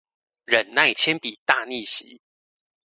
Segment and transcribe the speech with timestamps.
[0.45, 2.19] 忍耐鉛筆大逆襲